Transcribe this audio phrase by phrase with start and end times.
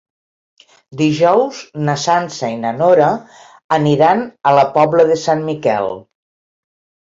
[1.01, 3.11] Dijous na Sança i na Nora
[3.79, 5.97] aniran a la Pobla de Sant Miquel.